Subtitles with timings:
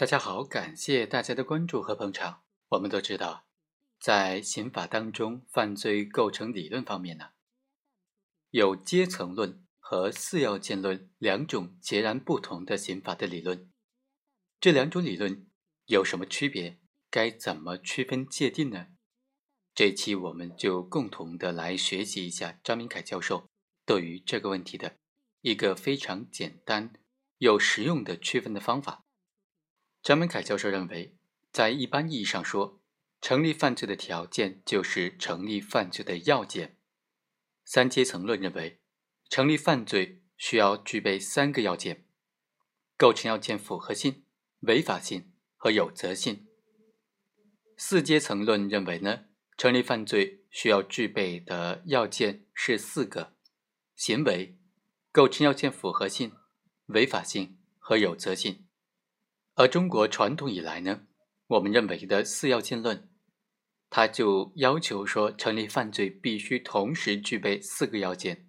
[0.00, 2.42] 大家好，感谢大家的关注和捧场。
[2.70, 3.44] 我们都知道，
[3.98, 7.32] 在刑法当中，犯罪构成理论方面呢，
[8.48, 13.70] 有阶层论和四要件论两种截然不同的刑法的理论。
[14.58, 15.46] 这两种理论
[15.84, 16.78] 有什么区别？
[17.10, 18.86] 该怎么区分界定呢？
[19.74, 23.50] 这期我们就共同的来学习一下张明凯教授
[23.84, 24.96] 对于这个问题的
[25.42, 26.94] 一个非常简单
[27.36, 29.04] 又实用的区分的方法。
[30.02, 31.14] 张文凯教授认为，
[31.52, 32.80] 在一般意义上说，
[33.20, 36.78] 成立犯罪的条件就是成立犯罪的要件。
[37.64, 38.80] 三阶层论认为，
[39.28, 42.06] 成立犯罪需要具备三个要件：
[42.96, 44.24] 构成要件符合性、
[44.60, 46.46] 违法性和有责性。
[47.76, 49.26] 四阶层论认为呢，
[49.58, 53.34] 成立犯罪需要具备的要件是四个：
[53.94, 54.58] 行为、
[55.12, 56.32] 构成要件符合性、
[56.86, 58.66] 违法性和有责性。
[59.54, 61.02] 而中国传统以来呢，
[61.48, 63.10] 我们认为的四要件论，
[63.90, 68.48] 它就要求说，成立犯罪必须同时具备四个要件：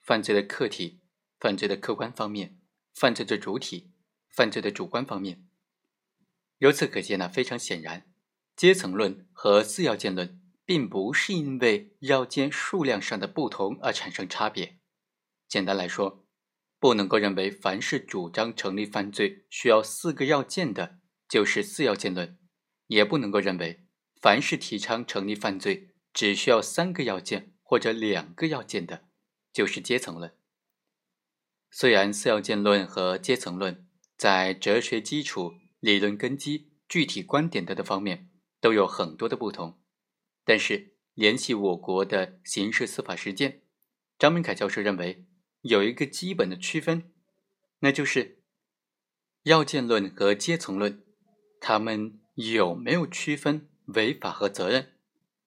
[0.00, 1.00] 犯罪的客体、
[1.38, 2.58] 犯罪的客观方面、
[2.94, 3.92] 犯罪的主体、
[4.30, 5.46] 犯罪的主观方面。
[6.58, 8.06] 由此可见呢，非常显然，
[8.56, 14.78] 阶层论和四要件论并不是因为要件数量上的不同而产生差别。
[15.48, 16.27] 简单来说。
[16.80, 22.36] 不能够认为凡是主张成立犯罪需要四个要件的，就是四要件论；
[22.86, 23.84] 也不能够认为
[24.20, 29.08] 凡是提倡成立犯罪只需要三个要件或者两个要件的，
[29.52, 30.32] 就是阶层论。
[31.70, 39.80] 虽然四要件论和阶层论在哲学基础、理论根基、具体观点等方面都有很多的不同，
[40.44, 43.62] 但是联系我国的刑事司法实践，
[44.16, 45.24] 张明凯教授认为。
[45.62, 47.10] 有一个基本的区分，
[47.80, 48.38] 那就是
[49.42, 51.02] 要件论和阶层论，
[51.60, 54.92] 他们有没有区分违法和责任？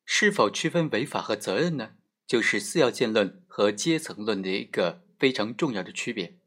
[0.06, 1.96] 是否区分违法和责任呢？
[2.28, 6.38] 就是四要件论和阶层论的一个非常重要的区别。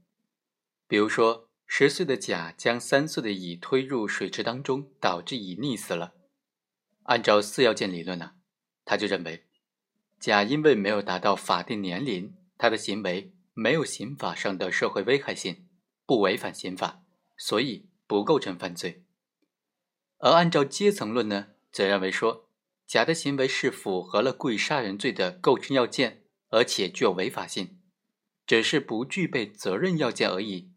[0.87, 6.15] 比如说，十岁的甲将三岁的乙推入水池当中，导致乙溺死了。
[7.05, 8.33] 按照四要件理论呢，
[8.85, 9.45] 他就认为，
[10.19, 13.33] 甲因为没有达到法定年龄，他的行为。
[13.55, 15.69] 没有刑法上的社会危害性，
[16.05, 17.05] 不违反刑法，
[17.37, 19.05] 所以不构成犯罪。
[20.19, 22.51] 而按照阶层论呢，则认为说，
[22.85, 27.81] 甲的行为是符合了故意杀人罪的构成要件，而且具有违法性，
[28.45, 30.73] 只是不具备责任要件而已。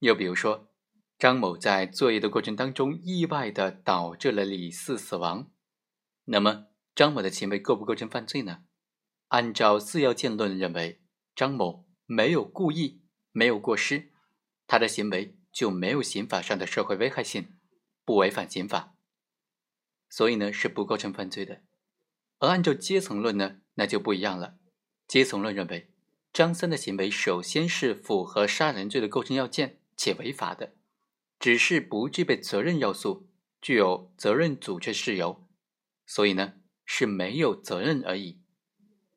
[0.00, 0.68] 又比如说，
[1.16, 5.50] 张某在作业的过程当中意外的导致了李四死亡，
[6.24, 8.64] 那么张某的行为构不构成犯罪呢？
[9.28, 11.00] 按照四要件论认为。
[11.36, 14.10] 张某没有故意，没有过失，
[14.66, 17.58] 他的行为就没有刑法上的社会危害性，
[18.06, 18.96] 不违反刑法，
[20.08, 21.62] 所以呢是不构成犯罪的。
[22.38, 24.56] 而按照阶层论呢，那就不一样了。
[25.06, 25.92] 阶层论认为，
[26.32, 30.74] 张三的行为首先是符合杀人罪的构成要件且违法的，
[31.38, 33.28] 只是不具备责任要素，
[33.60, 35.46] 具有责任阻却事由，
[36.06, 36.54] 所以呢
[36.86, 38.40] 是没有责任而已。